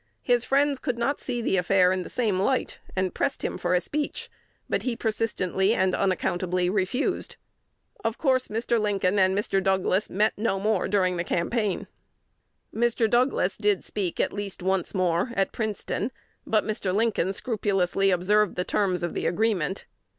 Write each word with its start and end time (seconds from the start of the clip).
His 0.23 0.43
friends 0.45 0.79
could 0.79 0.97
not 0.97 1.19
see 1.19 1.43
the 1.43 1.57
affair 1.57 1.91
in 1.91 2.01
the 2.01 2.09
same 2.09 2.39
light, 2.39 2.79
and 2.95 3.13
"pressed 3.13 3.43
him 3.43 3.59
for 3.59 3.75
a 3.75 3.79
speech;" 3.79 4.31
but 4.67 4.81
he 4.81 4.95
persistently 4.95 5.75
and 5.75 5.93
unaccountably 5.93 6.71
"refused." 6.71 7.35
Of 8.03 8.17
course, 8.17 8.47
Mr. 8.47 8.81
Lincoln 8.81 9.19
and 9.19 9.37
Mr. 9.37 9.61
Douglas 9.61 10.09
met 10.09 10.33
no 10.35 10.59
more 10.59 10.87
during 10.87 11.17
the 11.17 11.23
campaign. 11.23 11.85
Mr. 12.73 13.07
Douglas 13.07 13.57
did 13.59 13.83
speak 13.83 14.19
at 14.19 14.33
least 14.33 14.63
once 14.63 14.95
more 14.95 15.29
(at 15.35 15.51
Princeton), 15.51 16.11
but 16.47 16.63
Mr. 16.65 16.91
Lincoln 16.95 17.31
scrupulously 17.31 18.09
observed 18.09 18.55
the 18.55 18.63
terms 18.63 19.03
of 19.03 19.13
the 19.13 19.27
agreement. 19.27 19.85